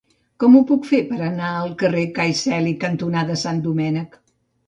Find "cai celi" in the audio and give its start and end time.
2.17-2.73